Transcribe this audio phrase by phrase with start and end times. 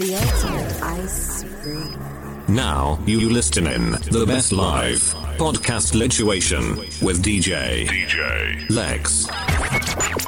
[0.00, 1.94] The ultimate ice cream.
[2.48, 4.98] Now, you listening, the best live
[5.36, 8.70] podcast lituation with DJ, DJ.
[8.70, 10.19] Lex.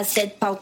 [0.00, 0.58] cassette par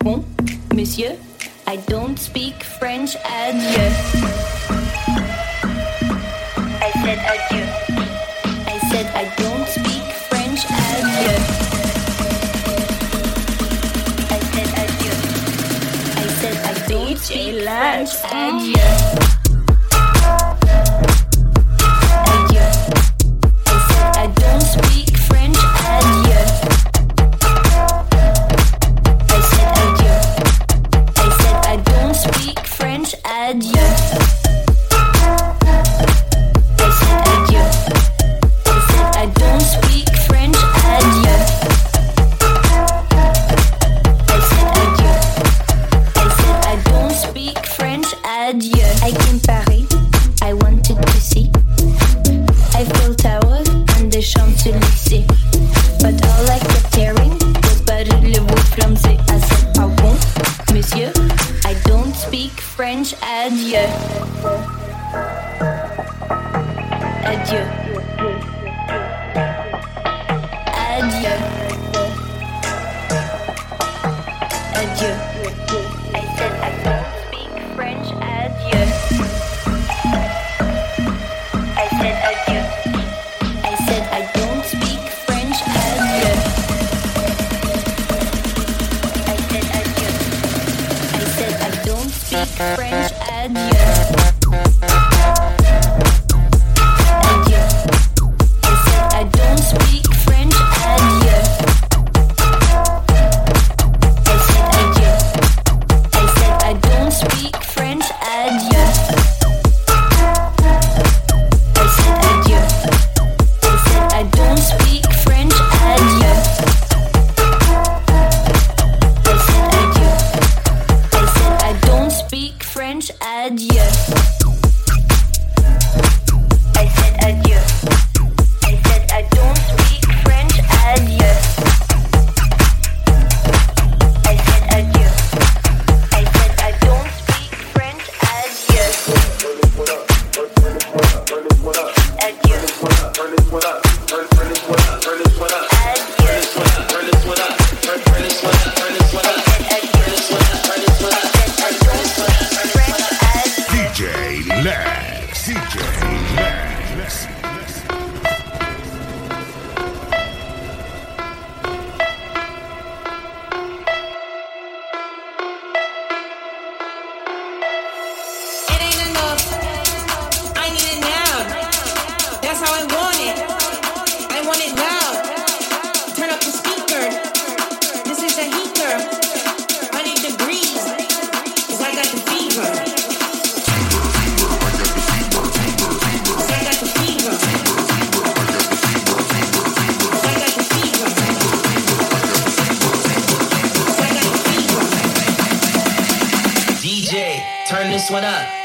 [198.10, 198.58] What up?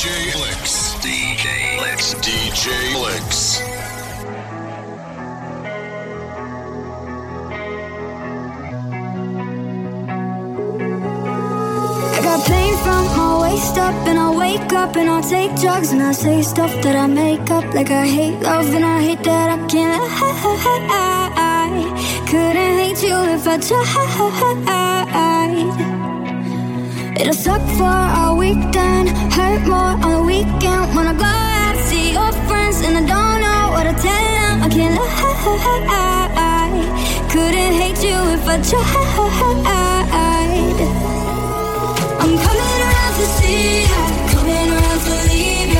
[0.00, 0.94] DJ Licks.
[1.04, 1.46] DJ
[1.82, 2.14] Licks.
[2.24, 2.68] DJ
[3.04, 3.60] Licks.
[12.16, 15.92] I got pain from my waist up, and I wake up, and I take drugs,
[15.92, 19.22] and I say stuff that I make up, like I hate love, and I hate
[19.24, 20.00] that I can't.
[21.42, 24.00] I couldn't hate you if I tried.
[27.20, 30.96] It'll suck for a weekend, hurt more on the weekend.
[30.96, 34.62] Wanna go out, see your friends, and I don't know what to tell them.
[34.62, 35.08] I can't lie,
[37.28, 39.10] couldn't hate you if I tried.
[42.22, 44.00] I'm coming around to see you,
[44.32, 45.79] coming around to leave you.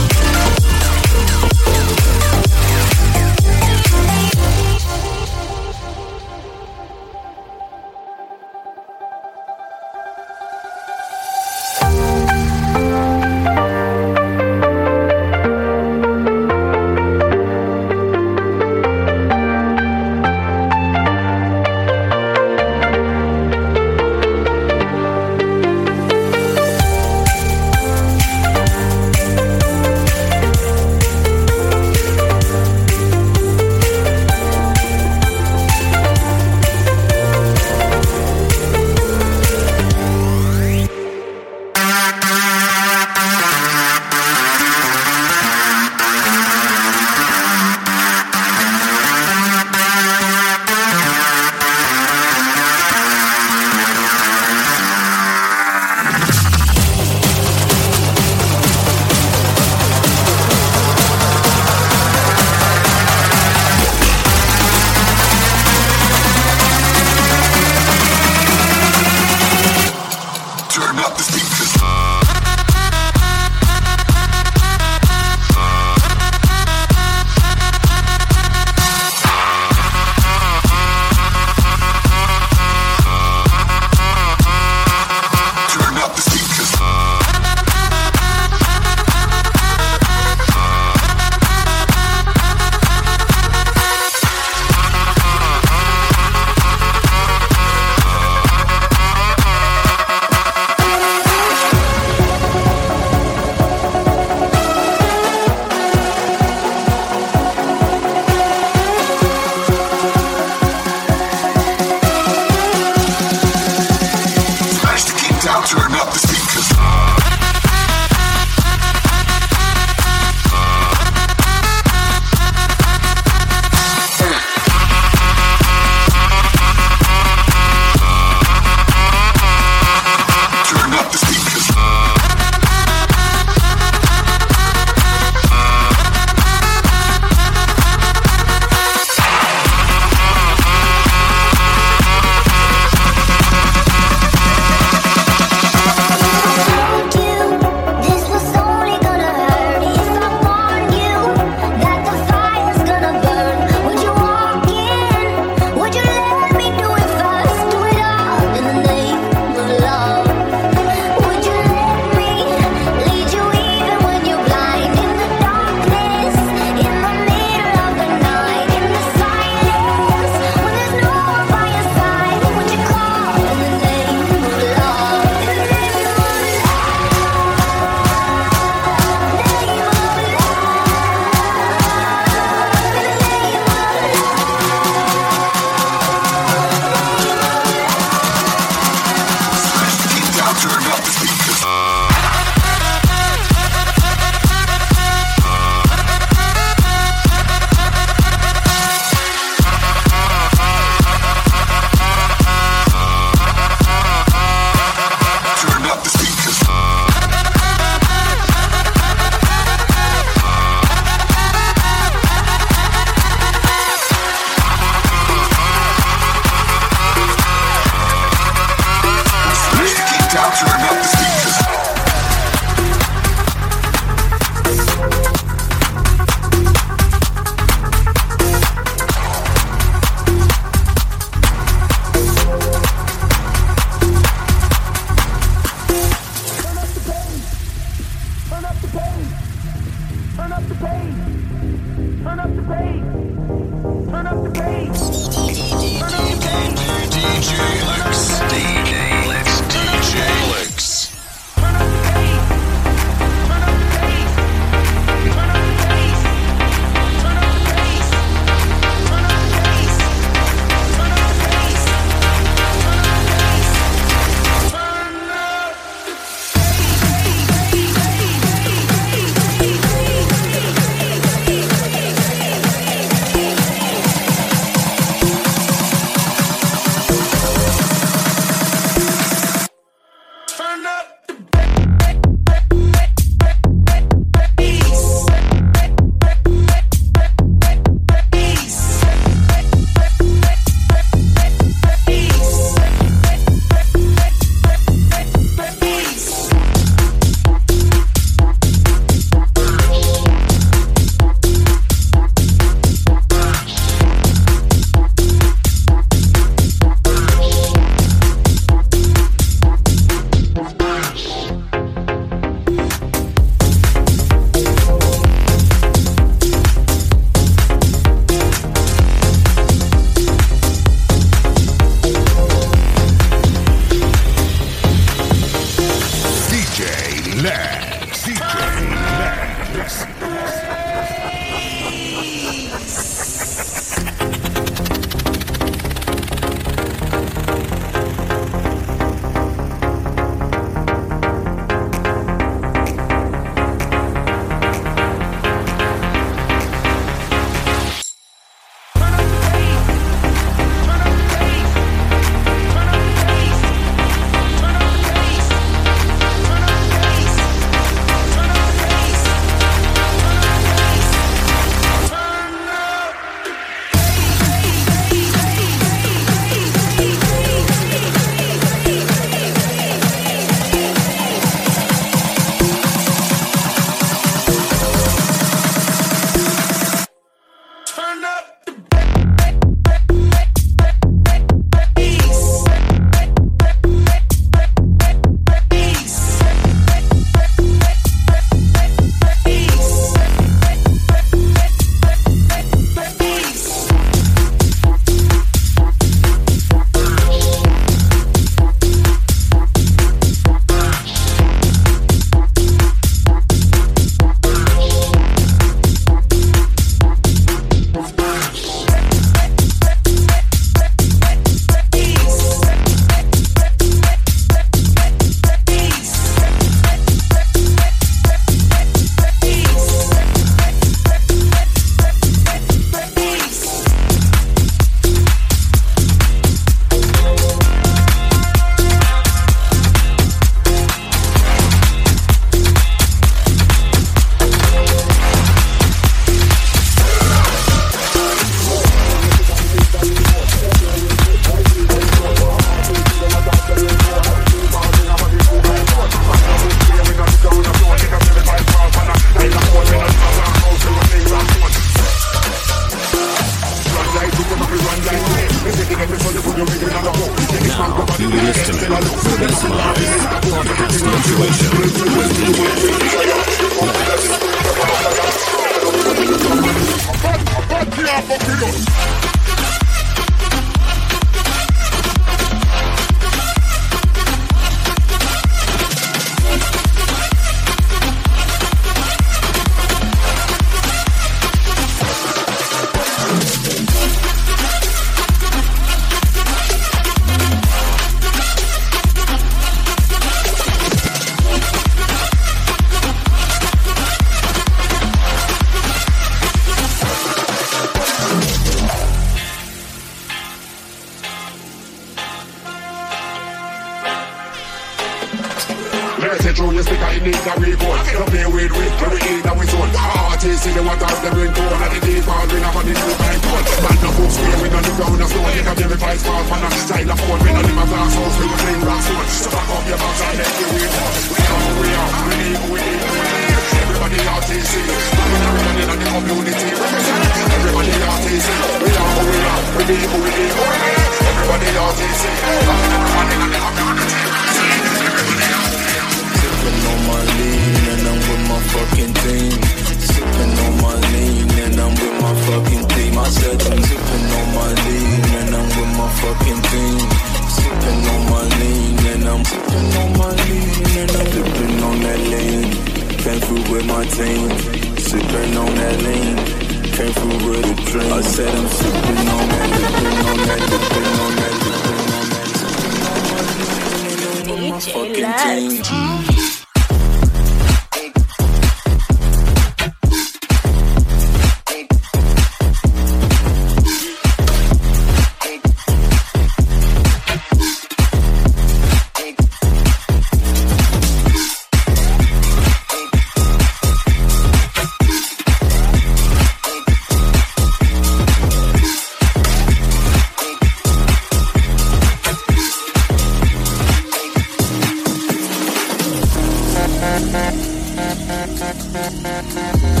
[599.31, 600.00] Sipping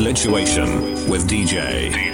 [0.00, 2.09] lituation with DJ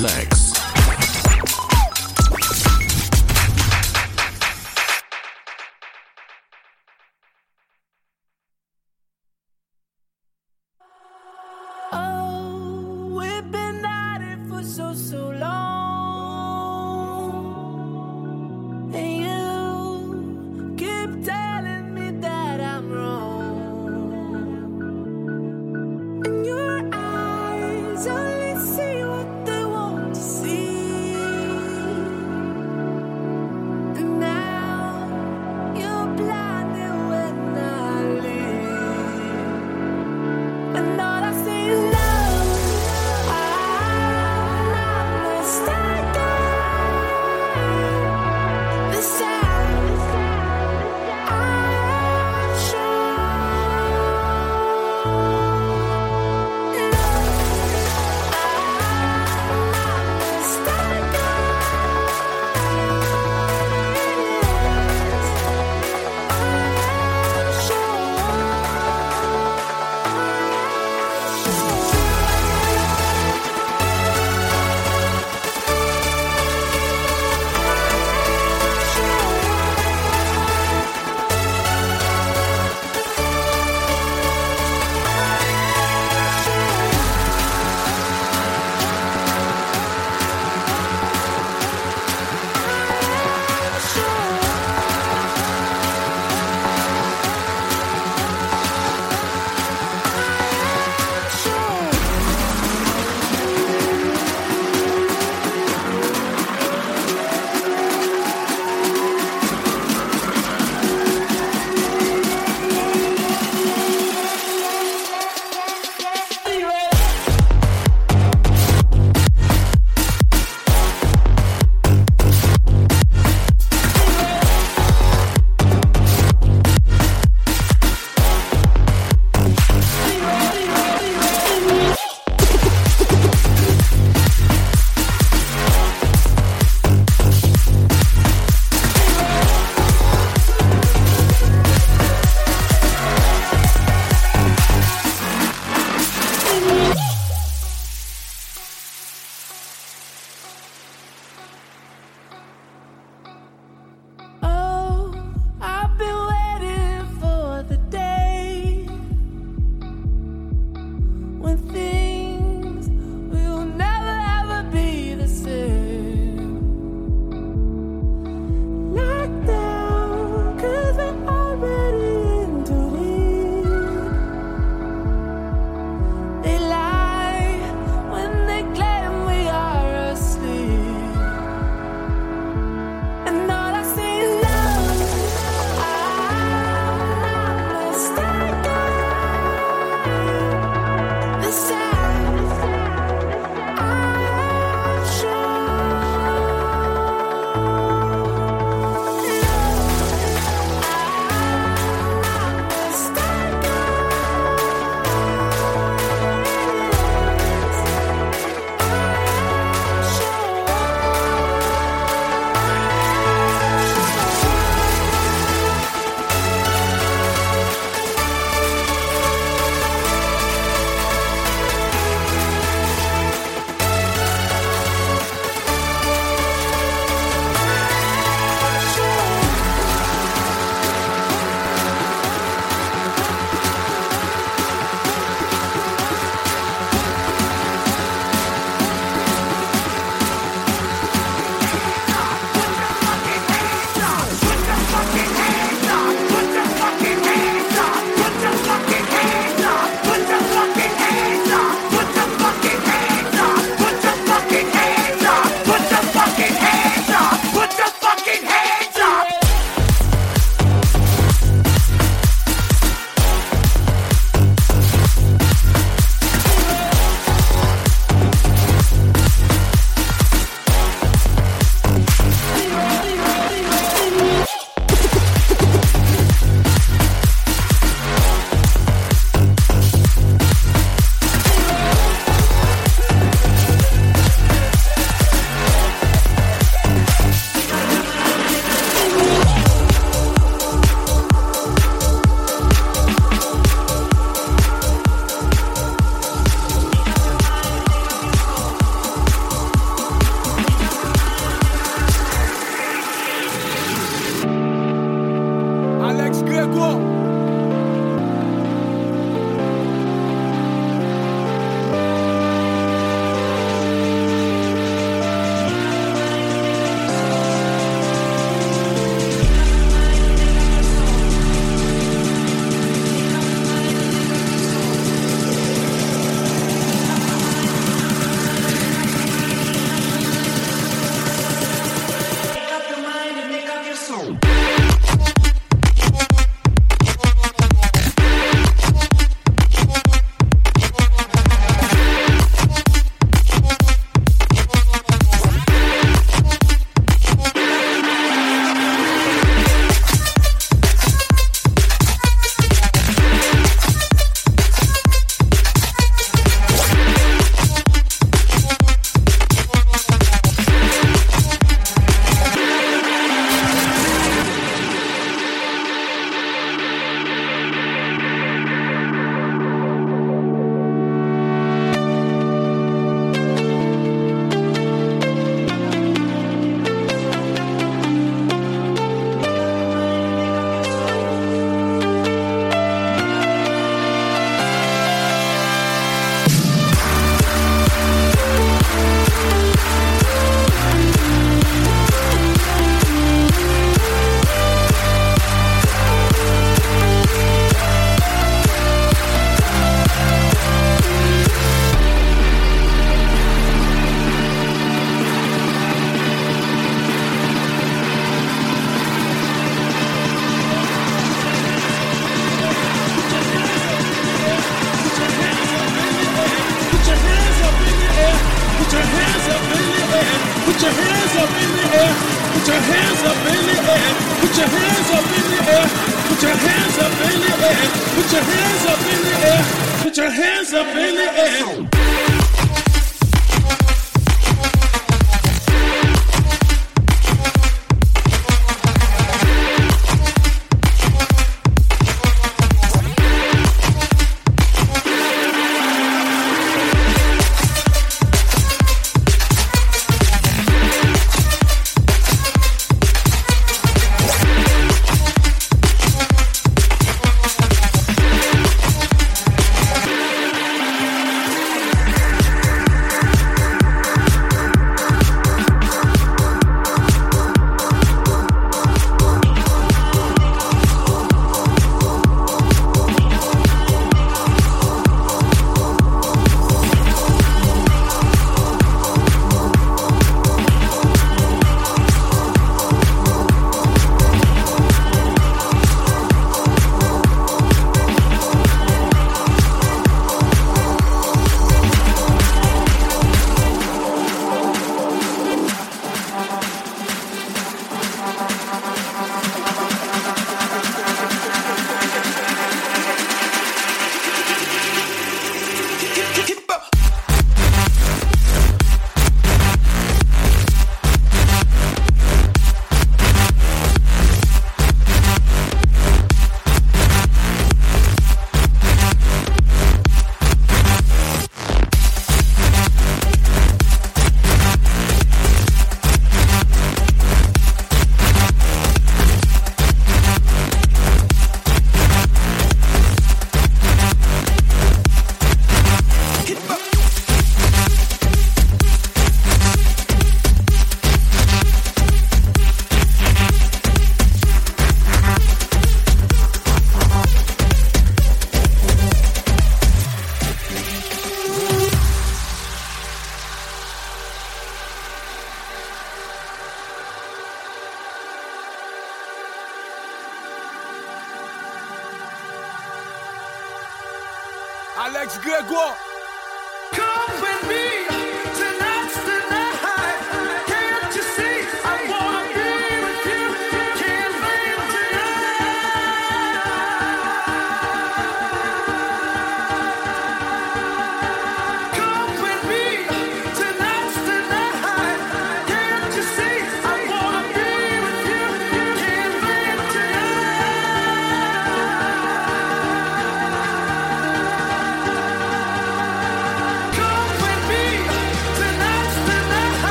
[0.00, 0.29] DJ.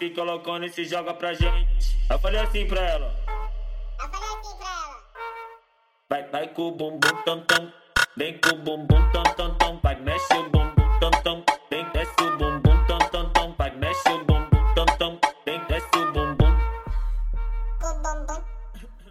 [0.00, 1.94] Fica loucona e se joga pra gente.
[2.08, 3.14] Eu falei assim pra ela.
[6.08, 7.70] Vai, vai com o bumbum tam tam.
[8.16, 9.78] Vem com o bumbum tam tam tam.
[9.82, 11.44] Vai, mexe o bumbum tam tam.
[11.70, 13.54] Vem, desce o bumbum tam tam tam.
[13.58, 15.20] Vai, mexe o bumbum tam tam.
[15.44, 16.56] Vem, desce o bumbum.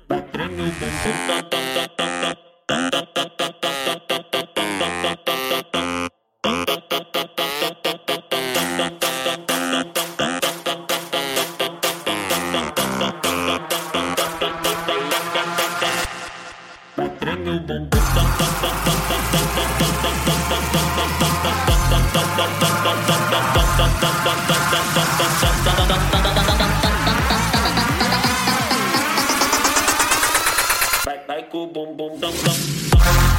[0.09, 2.35] Vai, treme o bumbum tam tam tam tam tam.
[2.91, 3.08] Vai,
[31.27, 33.38] Like, boom, boom, dum, dum.